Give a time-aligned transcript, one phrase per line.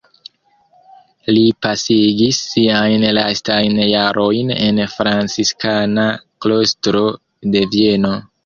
[1.37, 6.09] Li pasigis siajn lastajn jarojn en franciskana
[6.47, 7.05] klostro
[7.55, 8.17] de Vieno.